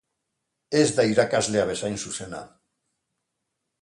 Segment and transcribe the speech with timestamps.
[0.79, 2.41] Ez da irakaslea bezain zuzena.